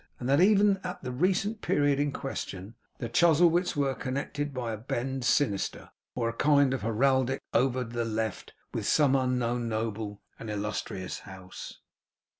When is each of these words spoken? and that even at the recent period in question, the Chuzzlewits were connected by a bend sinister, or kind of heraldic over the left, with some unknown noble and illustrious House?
and 0.19 0.27
that 0.27 0.41
even 0.41 0.77
at 0.83 1.03
the 1.03 1.11
recent 1.11 1.61
period 1.61 1.99
in 1.99 2.11
question, 2.11 2.73
the 2.97 3.07
Chuzzlewits 3.07 3.75
were 3.75 3.93
connected 3.93 4.51
by 4.51 4.73
a 4.73 4.77
bend 4.77 5.23
sinister, 5.23 5.91
or 6.15 6.33
kind 6.33 6.73
of 6.73 6.81
heraldic 6.81 7.39
over 7.53 7.83
the 7.83 8.03
left, 8.03 8.55
with 8.73 8.87
some 8.87 9.15
unknown 9.15 9.69
noble 9.69 10.23
and 10.39 10.49
illustrious 10.49 11.19
House? 11.19 11.81